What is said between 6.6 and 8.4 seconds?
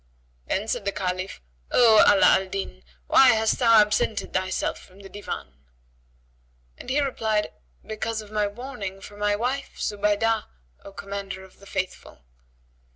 And he replied, "Because of